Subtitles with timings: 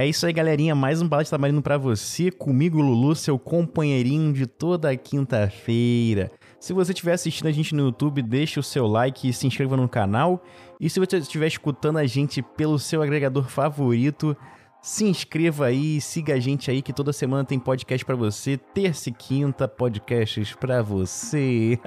[0.00, 0.74] É isso aí, galerinha.
[0.74, 2.30] Mais um Bala de Tamarino pra você.
[2.30, 6.32] Comigo, Lulu, seu companheirinho de toda quinta-feira.
[6.58, 9.76] Se você estiver assistindo a gente no YouTube, deixe o seu like e se inscreva
[9.76, 10.42] no canal.
[10.80, 14.34] E se você estiver escutando a gente pelo seu agregador favorito,
[14.80, 19.10] se inscreva aí, siga a gente aí que toda semana tem podcast para você, terça
[19.10, 21.78] e quinta podcasts para você.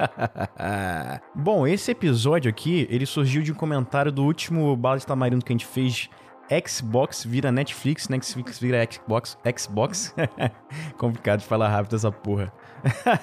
[1.33, 5.51] Bom, esse episódio aqui, ele surgiu de um comentário do último Bala de Tamarindo que
[5.51, 6.11] a gente fez
[6.65, 10.13] Xbox vira Netflix, Netflix vira Xbox, Xbox.
[10.97, 12.51] Complicado de falar rápido essa porra.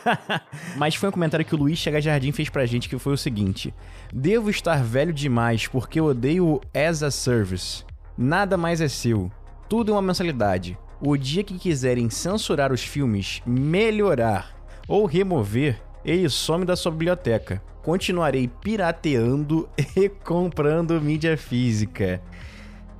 [0.77, 3.19] Mas foi um comentário que o Luiz Chega Jardim fez pra gente que foi o
[3.19, 3.75] seguinte:
[4.13, 7.85] Devo estar velho demais porque odeio as a service.
[8.17, 9.30] Nada mais é seu.
[9.69, 10.79] Tudo é uma mensalidade.
[11.01, 14.55] O dia que quiserem censurar os filmes, melhorar
[14.87, 17.63] ou remover, ele some da sua biblioteca.
[17.83, 22.21] Continuarei pirateando e comprando mídia física.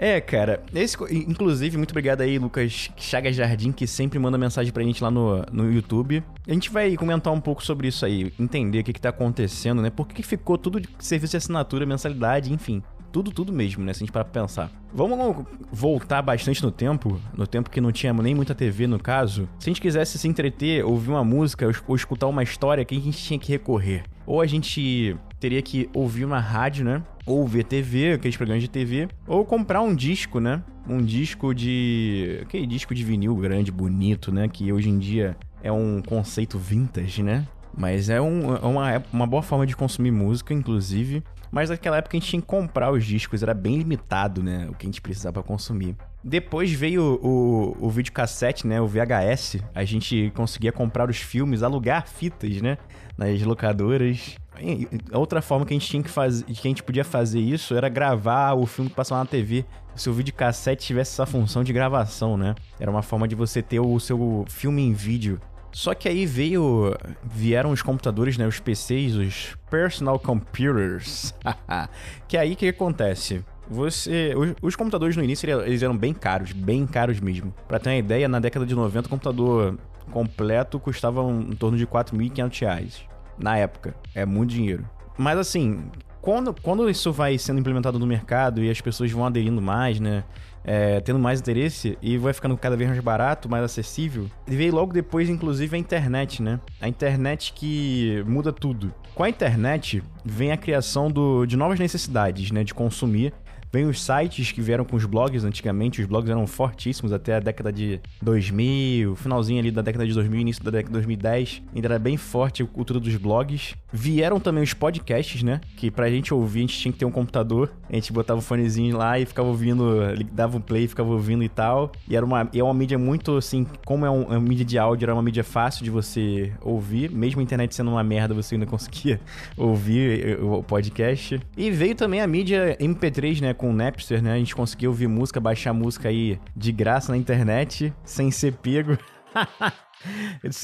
[0.03, 4.83] É, cara, esse, inclusive, muito obrigado aí, Lucas Chagas Jardim, que sempre manda mensagem pra
[4.83, 6.25] gente lá no, no YouTube.
[6.49, 9.83] A gente vai comentar um pouco sobre isso aí, entender o que, que tá acontecendo,
[9.83, 9.91] né?
[9.91, 12.83] Por que ficou tudo de serviço de assinatura, mensalidade, enfim.
[13.13, 13.93] Tudo, tudo mesmo, né?
[13.93, 14.71] Se a gente parar pra pensar.
[14.91, 19.47] Vamos voltar bastante no tempo, no tempo que não tinha nem muita TV no caso.
[19.59, 23.03] Se a gente quisesse se entreter, ouvir uma música ou escutar uma história, quem a
[23.03, 24.05] gente tinha que recorrer?
[24.25, 27.03] Ou a gente teria que ouvir uma rádio, né?
[27.31, 30.65] Ou TV, aqueles programas de TV, ou comprar um disco, né?
[30.89, 32.41] Um disco de.
[32.43, 34.49] aquele disco de vinil grande, bonito, né?
[34.49, 37.47] Que hoje em dia é um conceito vintage, né?
[37.77, 41.23] Mas é, um, é uma, uma boa forma de consumir música, inclusive.
[41.53, 44.67] Mas naquela época a gente tinha que comprar os discos, era bem limitado, né?
[44.69, 45.97] O que a gente precisava consumir.
[46.23, 48.81] Depois veio o, o, videocassete, né?
[48.81, 49.59] O VHS.
[49.75, 52.77] A gente conseguia comprar os filmes, alugar fitas, né?
[53.17, 54.37] Nas locadoras.
[54.61, 57.75] E outra forma que a gente tinha que fazer, que a gente podia fazer isso
[57.75, 59.65] era gravar o filme que passava na TV.
[59.95, 62.55] Se o videocassete tivesse essa função de gravação, né?
[62.79, 65.41] Era uma forma de você ter o seu filme em vídeo
[65.73, 66.97] só que aí veio.
[67.23, 68.47] Vieram os computadores, né?
[68.47, 71.35] Os PCs, os personal computers.
[72.27, 73.45] que aí o que acontece?
[73.71, 77.55] Você, os, os, computadores no início eles eram bem caros, bem caros mesmo.
[77.69, 79.79] Para ter uma ideia, na década de 90 o computador
[80.11, 83.05] completo custava em torno de 4.500 reais.
[83.39, 84.85] Na época, é muito dinheiro.
[85.17, 85.85] Mas assim,
[86.21, 90.25] quando, quando isso vai sendo implementado no mercado e as pessoas vão aderindo mais, né?
[90.65, 94.27] é, tendo mais interesse e vai ficando cada vez mais barato, mais acessível.
[94.47, 96.61] E veio logo depois, inclusive, a internet, né?
[96.81, 98.93] A internet que muda tudo.
[99.15, 102.65] Com a internet vem a criação do, de novas necessidades, né?
[102.65, 103.33] De consumir
[103.73, 107.41] Vem os sites que vieram com os blogs antigamente, os blogs eram fortíssimos até a
[107.41, 111.87] década de 2000, finalzinho ali da década de 2000, início da década de 2010, ainda
[111.87, 113.77] era bem forte a cultura dos blogs.
[113.93, 115.61] Vieram também os podcasts, né?
[115.77, 118.43] Que pra gente ouvir, a gente tinha que ter um computador, a gente botava o
[118.43, 119.85] fonezinho lá e ficava ouvindo,
[120.33, 121.93] dava um play, ficava ouvindo e tal.
[122.09, 124.79] E era uma, é uma mídia muito assim, como é, um, é uma mídia de
[124.79, 128.57] áudio, era uma mídia fácil de você ouvir, mesmo a internet sendo uma merda, você
[128.57, 129.21] ainda conseguia
[129.57, 131.41] ouvir o podcast.
[131.57, 133.55] E veio também a mídia MP3, né?
[133.61, 134.33] Com o Napster, né?
[134.33, 138.97] A gente conseguia ouvir música, baixar música aí de graça na internet, sem ser pego.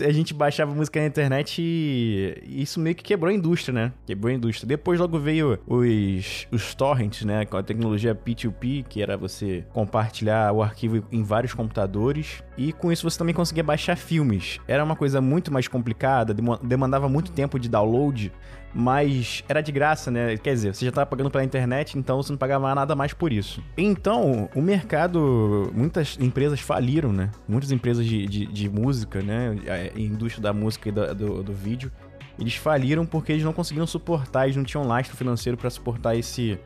[0.02, 3.92] a gente baixava música na internet e isso meio que quebrou a indústria, né?
[4.06, 4.66] Quebrou a indústria.
[4.66, 7.44] Depois logo veio os, os torrents, né?
[7.44, 12.42] Com a tecnologia P2P, que era você compartilhar o arquivo em vários computadores.
[12.56, 14.58] E com isso você também conseguia baixar filmes.
[14.66, 18.32] Era uma coisa muito mais complicada, demandava muito tempo de download,
[18.78, 20.36] mas era de graça, né?
[20.36, 23.32] Quer dizer, você já estava pagando pela internet, então você não pagava nada mais por
[23.32, 23.64] isso.
[23.74, 27.30] Então, o mercado, muitas empresas faliram, né?
[27.48, 29.56] Muitas empresas de, de, de música, né?
[29.94, 31.90] A indústria da música e do, do, do vídeo,
[32.38, 36.60] eles faliram porque eles não conseguiram suportar, eles não tinham lastro financeiro para suportar esse.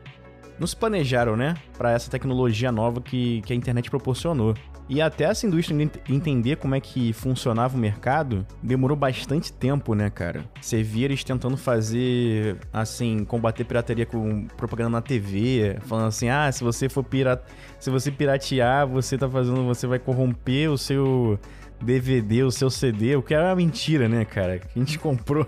[0.59, 1.55] Não se planejaram, né?
[1.77, 4.53] Para essa tecnologia nova que, que a internet proporcionou.
[4.91, 10.09] E até essa indústria entender como é que funcionava o mercado, demorou bastante tempo, né,
[10.09, 10.43] cara?
[10.59, 16.51] Você via eles tentando fazer, assim, combater pirataria com propaganda na TV, falando assim: ah,
[16.51, 17.45] se você for pirata.
[17.79, 19.63] Se você piratear, você tá fazendo.
[19.63, 21.39] Você vai corromper o seu
[21.81, 24.59] DVD, o seu CD, o que é uma mentira, né, cara?
[24.75, 25.47] A gente comprou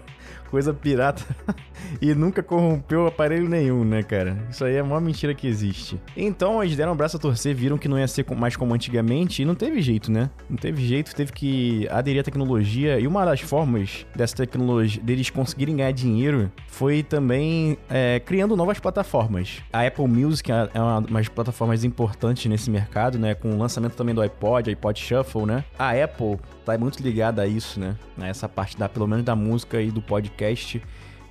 [0.53, 1.25] coisa pirata
[1.99, 4.37] e nunca corrompeu aparelho nenhum, né, cara?
[4.51, 5.99] Isso aí é a maior mentira que existe.
[6.15, 9.41] Então eles deram o braço a torcer, viram que não ia ser mais como antigamente
[9.41, 10.29] e não teve jeito, né?
[10.47, 12.99] Não teve jeito, teve que aderir à tecnologia.
[12.99, 18.79] E uma das formas dessa tecnologia, deles conseguirem ganhar dinheiro, foi também é, criando novas
[18.79, 19.57] plataformas.
[19.73, 23.33] A Apple Music é uma das plataformas importantes nesse mercado, né?
[23.33, 25.63] Com o lançamento também do iPod, iPod Shuffle, né?
[25.79, 27.95] A Apple tá muito ligada a isso, né?
[28.21, 30.42] Essa parte da, pelo menos da música e do podcast.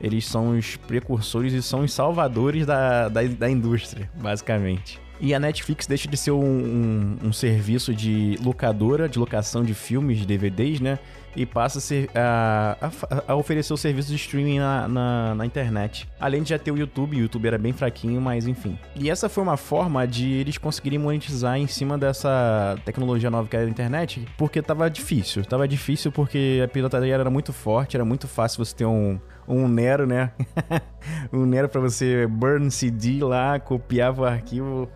[0.00, 5.00] Eles são os precursores e são os salvadores da, da, da indústria, basicamente.
[5.22, 9.72] E a Netflix deixa de ser um, um, um serviço de locadora, de locação de
[9.72, 10.98] filmes, de DVDs, né?
[11.34, 15.46] e passa a, ser, a, a, a, oferecer o serviço de streaming na, na, na,
[15.46, 16.08] internet.
[16.20, 18.78] Além de já ter o YouTube, o YouTube era bem fraquinho, mas enfim.
[18.94, 23.56] E essa foi uma forma de eles conseguirem monetizar em cima dessa tecnologia nova que
[23.56, 25.44] era a internet, porque tava difícil.
[25.44, 29.68] Tava difícil porque a pirataria era muito forte, era muito fácil você ter um, um
[29.68, 30.32] Nero, né?
[31.32, 34.88] um Nero para você burn CD lá, copiava o arquivo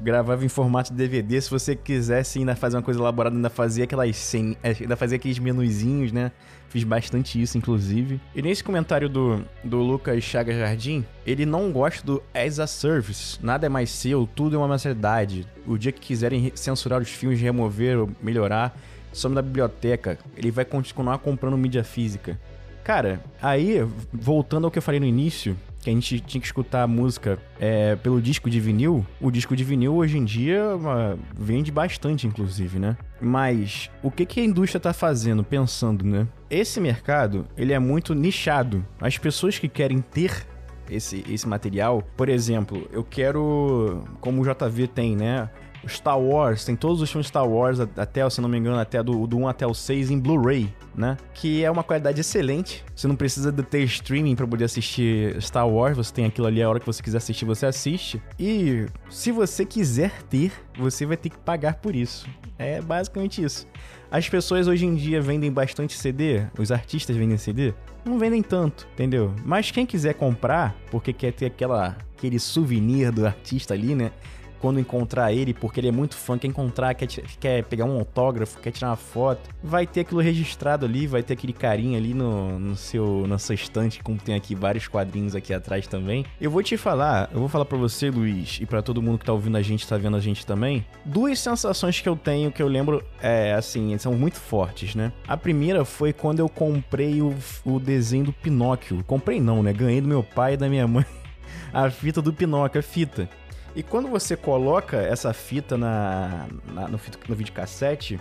[0.00, 1.40] gravava em formato de DVD.
[1.40, 4.34] Se você quisesse ainda fazer uma coisa elaborada, ainda fazia aquelas.
[4.34, 6.30] É, ainda fazia aqueles menuzinhos, né?
[6.68, 8.20] Fiz bastante isso, inclusive.
[8.34, 13.38] E nesse comentário do, do Lucas Chagas Jardim, ele não gosta do as a service.
[13.42, 15.46] Nada é mais seu, tudo é uma mensalidade.
[15.66, 18.78] O dia que quiserem censurar os filmes, remover ou melhorar,
[19.12, 20.18] some da biblioteca.
[20.36, 22.38] Ele vai continuar comprando mídia física.
[22.84, 26.82] Cara, aí, voltando ao que eu falei no início, que a gente tinha que escutar
[26.82, 31.18] a música é, pelo disco de vinil, o disco de vinil hoje em dia uma,
[31.38, 32.96] vende bastante, inclusive, né?
[33.20, 36.26] Mas o que, que a indústria tá fazendo, pensando, né?
[36.50, 38.84] Esse mercado, ele é muito nichado.
[39.00, 40.46] As pessoas que querem ter
[40.90, 45.48] esse, esse material, por exemplo, eu quero, como o JV tem, né?
[45.88, 49.26] Star Wars, tem todos os filmes Star Wars, até, se não me engano, até do,
[49.26, 51.16] do 1 até o 6 em Blu-ray, né?
[51.34, 52.84] Que é uma qualidade excelente.
[52.94, 56.62] Você não precisa de ter streaming para poder assistir Star Wars, você tem aquilo ali
[56.62, 58.22] a hora que você quiser assistir, você assiste.
[58.38, 62.28] E se você quiser ter, você vai ter que pagar por isso.
[62.58, 63.66] É basicamente isso.
[64.10, 67.72] As pessoas hoje em dia vendem bastante CD, os artistas vendem CD,
[68.04, 69.32] não vendem tanto, entendeu?
[69.44, 74.12] Mas quem quiser comprar, porque quer ter aquela aquele souvenir do artista ali, né?
[74.60, 78.60] Quando encontrar ele, porque ele é muito fã, quer encontrar, quer, quer pegar um autógrafo,
[78.60, 82.58] quer tirar uma foto, vai ter aquilo registrado ali, vai ter aquele carinho ali no,
[82.58, 86.24] no seu, na sua estante, como tem aqui vários quadrinhos aqui atrás também.
[86.40, 89.24] Eu vou te falar, eu vou falar para você, Luiz, e para todo mundo que
[89.24, 92.62] tá ouvindo a gente, tá vendo a gente também, duas sensações que eu tenho que
[92.62, 95.12] eu lembro, é assim, são muito fortes, né?
[95.26, 97.34] A primeira foi quando eu comprei o,
[97.64, 99.02] o desenho do Pinóquio.
[99.04, 99.72] Comprei não, né?
[99.72, 101.04] Ganhei do meu pai e da minha mãe
[101.72, 103.28] a fita do Pinóquio, a fita.
[103.74, 108.20] E quando você coloca essa fita na, na no, no videocassete,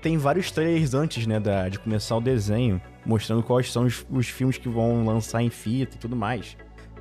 [0.00, 4.28] tem vários trailers antes, né, da, de começar o desenho, mostrando quais são os, os
[4.28, 6.56] filmes que vão lançar em fita e tudo mais.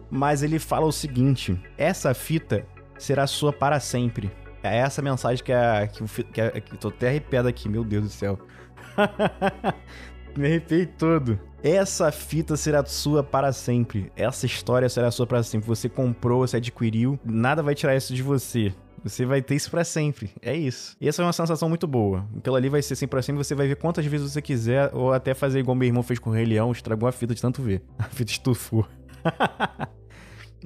[0.10, 2.66] Mas ele fala o seguinte: essa fita
[2.98, 4.32] será sua para sempre.
[4.64, 5.88] É essa mensagem que é.
[5.88, 8.40] Que, que, é, que tô até arrepiado aqui, meu Deus do céu.
[10.38, 11.40] Me arrepiei todo.
[11.64, 14.12] Essa fita será sua para sempre.
[14.16, 15.68] Essa história será sua para sempre.
[15.68, 18.74] Você comprou, você adquiriu, nada vai tirar isso de você.
[19.04, 20.32] Você vai ter isso para sempre.
[20.42, 20.96] É isso.
[21.02, 22.28] E essa é uma sensação muito boa.
[22.38, 23.44] Aquilo ali vai ser sempre pra sempre.
[23.44, 26.30] Você vai ver quantas vezes você quiser, ou até fazer igual meu irmão fez com
[26.30, 27.82] o Rei Leão, estragou a fita de tanto ver.
[27.98, 28.86] A fita estufou.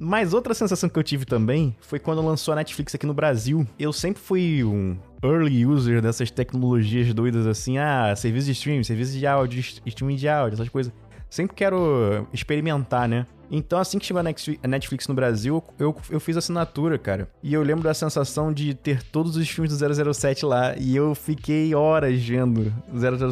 [0.04, 3.64] Mas outra sensação que eu tive também foi quando lançou a Netflix aqui no Brasil.
[3.78, 9.16] Eu sempre fui um early user dessas tecnologias doidas assim, ah, serviço de streaming, serviço
[9.16, 10.92] de áudio, streaming de áudio, essas coisas.
[11.30, 13.28] Sempre quero experimentar, né?
[13.48, 17.28] Então, assim que chegou a Netflix no Brasil, eu, eu fiz assinatura, cara.
[17.40, 20.74] E eu lembro da sensação de ter todos os filmes do 007 lá.
[20.76, 22.72] E eu fiquei horas vendo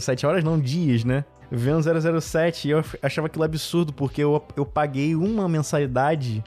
[0.01, 1.25] 007, horas não, dias, né?
[1.51, 1.83] Vendo
[2.21, 6.45] 007 e eu achava aquilo absurdo, porque eu, eu paguei uma mensalidade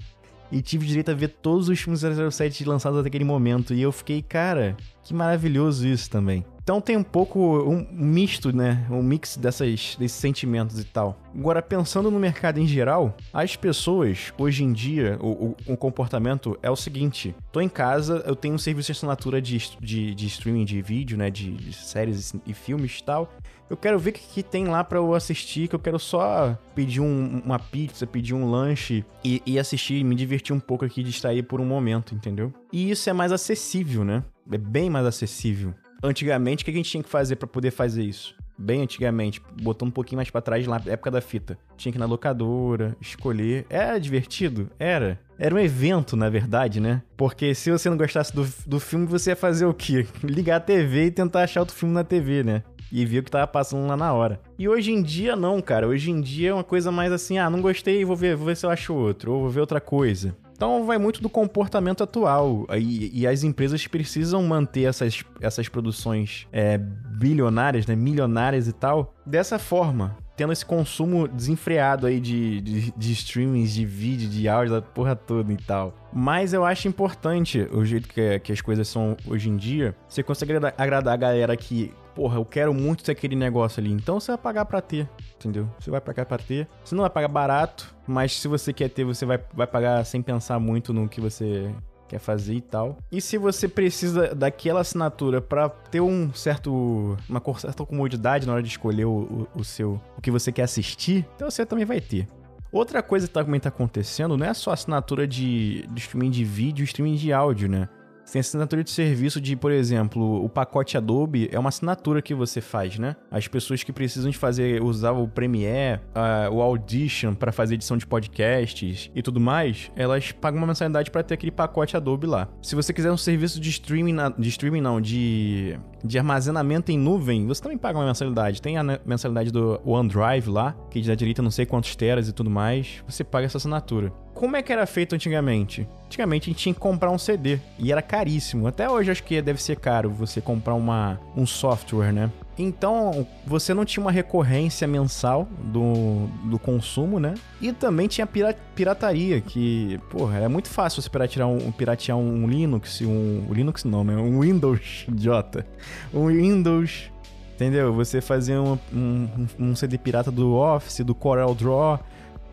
[0.53, 3.73] e tive direito a ver todos os filmes 007 lançados até aquele momento.
[3.73, 6.45] E eu fiquei, cara, que maravilhoso isso também.
[6.63, 8.87] Então tem um pouco um misto, né?
[8.89, 11.19] Um mix dessas, desses sentimentos e tal.
[11.37, 16.57] Agora, pensando no mercado em geral, as pessoas, hoje em dia, o, o, o comportamento
[16.63, 20.27] é o seguinte: tô em casa, eu tenho um serviço de assinatura de, de, de
[20.27, 21.29] streaming de vídeo, né?
[21.29, 23.29] De, de séries e filmes e tal.
[23.69, 26.57] Eu quero ver o que, que tem lá para eu assistir, que eu quero só
[26.75, 31.01] pedir um, uma pizza, pedir um lanche e, e assistir, me divertir um pouco aqui,
[31.01, 32.53] distrair por um momento, entendeu?
[32.71, 34.23] E isso é mais acessível, né?
[34.51, 35.73] É bem mais acessível.
[36.03, 38.35] Antigamente, o que a gente tinha que fazer para poder fazer isso?
[38.57, 41.57] Bem antigamente, botando um pouquinho mais para trás, na época da fita.
[41.75, 43.65] Tinha que ir na locadora, escolher.
[43.69, 44.69] Era divertido?
[44.77, 45.19] Era.
[45.39, 47.01] Era um evento, na verdade, né?
[47.17, 50.05] Porque se você não gostasse do, do filme, você ia fazer o quê?
[50.23, 52.63] Ligar a TV e tentar achar outro filme na TV, né?
[52.93, 54.39] e viu o que tava passando lá na hora.
[54.57, 55.87] E hoje em dia não, cara.
[55.87, 58.55] Hoje em dia é uma coisa mais assim, ah, não gostei, vou ver, vou ver
[58.55, 60.37] se eu acho outro, ou vou ver outra coisa.
[60.63, 62.65] Então vai muito do comportamento atual.
[62.79, 67.97] E, e as empresas precisam manter essas, essas produções é, bilionárias, né?
[67.97, 73.85] Milionárias e tal, dessa forma tendo esse consumo desenfreado aí de, de, de streamings, de
[73.85, 75.93] vídeo, de áudio, da porra toda e tal.
[76.11, 79.95] Mas eu acho importante o jeito que, que as coisas são hoje em dia.
[80.07, 83.91] Você consegue agradar a galera que porra, eu quero muito ter aquele negócio ali.
[83.91, 85.67] Então você vai pagar pra ter, entendeu?
[85.79, 86.67] Você vai pagar pra ter.
[86.83, 90.21] Você não vai pagar barato, mas se você quer ter, você vai, vai pagar sem
[90.21, 91.71] pensar muito no que você
[92.13, 92.97] quer fazer e tal.
[93.11, 98.63] E se você precisa daquela assinatura para ter um certo uma certa comodidade na hora
[98.63, 101.99] de escolher o, o, o, seu o que você quer assistir, então você também vai
[101.99, 102.27] ter.
[102.71, 106.83] Outra coisa que também tá acontecendo não é só assinatura de, de streaming de vídeo,
[106.83, 107.87] streaming de áudio, né?
[108.31, 112.61] Tem assinatura de serviço de, por exemplo, o pacote Adobe é uma assinatura que você
[112.61, 113.15] faz, né?
[113.29, 117.95] As pessoas que precisam de fazer, usar o Premiere, uh, o Audition para fazer edição
[117.95, 122.47] de podcasts e tudo mais, elas pagam uma mensalidade para ter aquele pacote Adobe lá.
[122.61, 127.45] Se você quiser um serviço de streaming, de streaming não, de, de armazenamento em nuvem,
[127.45, 128.61] você também paga uma mensalidade.
[128.61, 132.33] Tem a mensalidade do OneDrive lá, que dá direito a não sei quantos teras e
[132.33, 133.03] tudo mais.
[133.07, 134.11] Você paga essa assinatura.
[134.43, 135.87] Como é que era feito antigamente?
[136.05, 138.67] Antigamente a gente tinha que comprar um CD e era caríssimo.
[138.67, 142.29] Até hoje acho que deve ser caro você comprar uma, um software, né?
[142.57, 147.35] Então, você não tinha uma recorrência mensal do, do consumo, né?
[147.61, 148.27] E também tinha
[148.75, 153.47] pirataria, que, porra, era muito fácil você piratear um, piratear um Linux, um.
[153.49, 154.17] Linux não, né?
[154.17, 155.65] Um Windows, idiota.
[156.13, 157.09] Um Windows.
[157.55, 157.93] Entendeu?
[157.93, 161.97] Você fazia um, um, um CD pirata do Office, do Corel Draw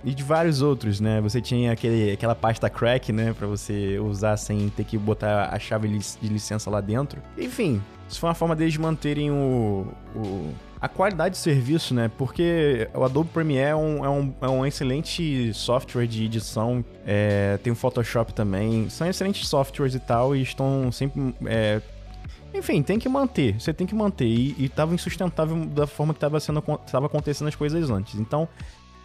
[0.05, 1.21] e de vários outros, né?
[1.21, 3.33] Você tinha aquele, aquela pasta crack, né?
[3.33, 7.21] Pra você usar sem ter que botar a chave de licença lá dentro.
[7.37, 12.11] Enfim, isso foi uma forma deles manterem o, o a qualidade de serviço, né?
[12.17, 16.83] Porque o Adobe Premiere é um, é um, é um excelente software de edição.
[17.07, 18.89] É, tem o Photoshop também.
[18.89, 20.35] São excelentes softwares e tal.
[20.35, 21.35] E estão sempre.
[21.45, 21.83] É,
[22.55, 23.61] enfim, tem que manter.
[23.61, 24.25] Você tem que manter.
[24.25, 28.19] E, e tava insustentável da forma que estava sendo, tava acontecendo as coisas antes.
[28.19, 28.49] Então,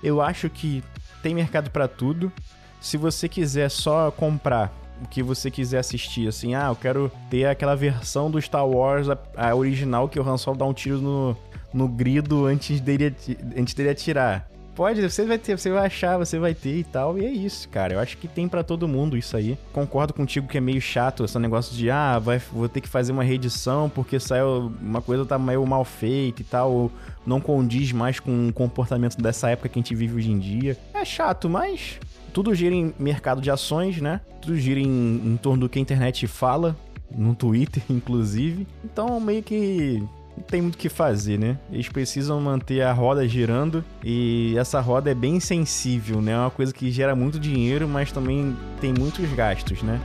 [0.04, 0.84] eu acho que
[1.22, 2.32] tem mercado para tudo.
[2.80, 4.72] Se você quiser só comprar
[5.04, 9.10] o que você quiser assistir, assim, ah, eu quero ter aquela versão do Star Wars,
[9.10, 11.38] a, a original, que o Han Solo dá um tiro no,
[11.74, 13.14] no grido antes dele,
[13.58, 14.48] antes dele atirar.
[14.76, 17.18] Pode, você vai ter, você vai achar, você vai ter e tal.
[17.18, 17.94] E é isso, cara.
[17.94, 19.58] Eu acho que tem para todo mundo isso aí.
[19.72, 23.14] Concordo contigo que é meio chato esse negócio de, ah, vai, vou ter que fazer
[23.14, 26.92] uma reedição porque saiu uma coisa tá meio mal feita e tal, ou
[27.26, 30.78] não condiz mais com o comportamento dessa época que a gente vive hoje em dia.
[30.94, 31.98] É chato, mas
[32.34, 34.20] tudo gira em mercado de ações, né?
[34.42, 36.76] Tudo gira em, em torno do que a internet fala,
[37.10, 38.68] no Twitter, inclusive.
[38.84, 40.04] Então, meio que
[40.38, 41.58] não tem muito o que fazer, né?
[41.72, 46.34] Eles precisam manter a roda girando e essa roda é bem sensível, né?
[46.34, 50.00] É uma coisa que gera muito dinheiro, mas também tem muitos gastos, né?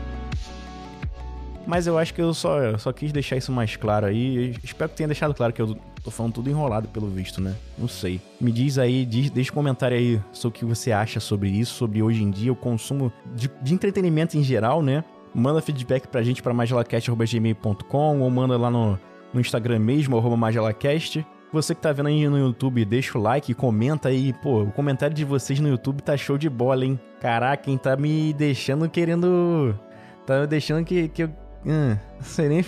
[1.66, 4.54] Mas eu acho que eu só, só quis deixar isso mais claro aí.
[4.62, 7.54] espero que tenha deixado claro que eu tô falando tudo enrolado pelo visto, né?
[7.78, 8.20] Não sei.
[8.40, 11.74] Me diz aí, diz, deixa um comentário aí sobre o que você acha sobre isso,
[11.74, 15.04] sobre hoje em dia o consumo de, de entretenimento em geral, né?
[15.34, 18.98] Manda feedback pra gente pra magelacast.gmail.com ou manda lá no
[19.32, 21.24] no Instagram mesmo, arroba MagelaCast.
[21.52, 24.32] Você que tá vendo aí no YouTube, deixa o like, comenta aí.
[24.32, 26.98] Pô, o comentário de vocês no YouTube tá show de bola, hein?
[27.20, 29.76] Caraca, quem tá me deixando querendo.
[30.24, 31.28] Tá me deixando que, que eu.
[31.66, 32.64] Hum, não sei nem.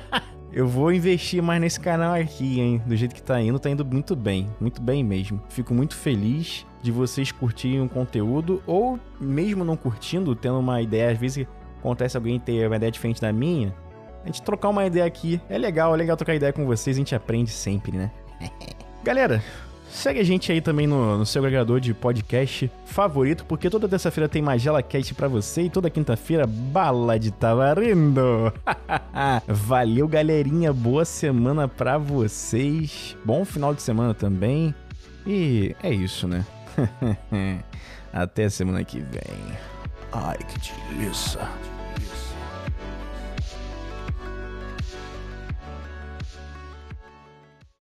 [0.50, 2.82] eu vou investir mais nesse canal aqui, hein?
[2.86, 4.48] Do jeito que tá indo, tá indo muito bem.
[4.58, 5.42] Muito bem mesmo.
[5.50, 8.62] Fico muito feliz de vocês curtirem o conteúdo.
[8.66, 11.46] Ou mesmo não curtindo, tendo uma ideia, às vezes
[11.78, 13.74] acontece alguém ter uma ideia diferente da minha
[14.22, 15.40] a gente trocar uma ideia aqui.
[15.48, 18.10] É legal, é legal trocar ideia com vocês, a gente aprende sempre, né?
[19.02, 19.42] Galera,
[19.90, 24.28] segue a gente aí também no, no, seu agregador de podcast favorito, porque toda terça-feira
[24.28, 28.52] tem Magela Cast pra você e toda quinta-feira Bala de Tavarindo.
[29.46, 30.72] Valeu, galerinha.
[30.72, 33.16] Boa semana pra vocês.
[33.24, 34.74] Bom final de semana também.
[35.26, 36.44] E é isso, né?
[38.12, 39.56] Até semana que vem.
[40.12, 41.40] Ai, que delícia.